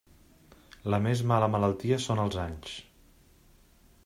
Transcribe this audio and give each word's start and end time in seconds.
La 0.93 0.99
més 1.07 1.21
mala 1.33 1.51
malaltia 1.57 2.01
són 2.07 2.25
els 2.27 2.41
anys. 2.49 2.75